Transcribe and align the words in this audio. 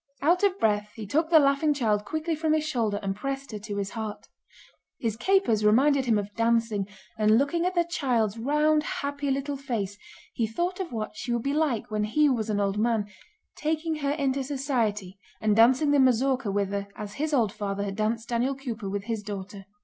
Out 0.23 0.41
of 0.41 0.57
breath, 0.59 0.93
he 0.95 1.05
took 1.05 1.29
the 1.29 1.37
laughing 1.37 1.75
child 1.75 2.05
quickly 2.05 2.33
from 2.33 2.53
his 2.53 2.67
shoulder 2.67 2.99
and 3.03 3.15
pressed 3.15 3.51
her 3.51 3.59
to 3.59 3.77
his 3.77 3.91
heart. 3.91 4.27
His 4.99 5.15
capers 5.15 5.63
reminded 5.63 6.05
him 6.05 6.17
of 6.17 6.33
dancing, 6.33 6.87
and 7.19 7.37
looking 7.37 7.67
at 7.67 7.75
the 7.75 7.83
child's 7.85 8.35
round 8.39 8.81
happy 8.81 9.29
little 9.29 9.57
face 9.57 9.99
he 10.33 10.47
thought 10.47 10.79
of 10.79 10.91
what 10.91 11.15
she 11.15 11.31
would 11.31 11.43
be 11.43 11.53
like 11.53 11.91
when 11.91 12.05
he 12.05 12.27
was 12.29 12.49
an 12.49 12.59
old 12.59 12.79
man, 12.79 13.09
taking 13.55 13.97
her 13.97 14.09
into 14.13 14.43
society 14.43 15.19
and 15.39 15.55
dancing 15.55 15.91
the 15.91 15.99
mazurka 15.99 16.49
with 16.51 16.71
her 16.71 16.87
as 16.95 17.13
his 17.21 17.31
old 17.31 17.51
father 17.53 17.83
had 17.83 17.95
danced 17.95 18.27
Daniel 18.29 18.55
Cooper 18.55 18.89
with 18.89 19.03
his 19.03 19.21
daughter. 19.21 19.65